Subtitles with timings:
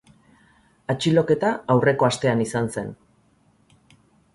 [0.93, 2.93] Atxiloketa aurreko astean izan zen.